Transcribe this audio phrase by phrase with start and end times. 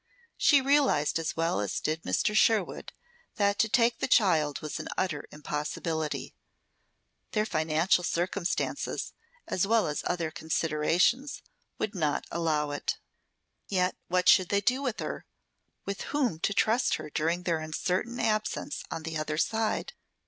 [0.35, 2.35] She realized as well as did Mr.
[2.35, 2.91] Sherwood
[3.35, 6.33] that to take the child was an utter impossibility.
[7.33, 9.13] Their financial circumstances,
[9.47, 11.43] as well as other considerations
[11.77, 12.97] would not allow it.
[13.67, 15.27] Yet, what should they do with her,
[15.85, 19.93] with whom to trust her during their uncertain absence on the other side?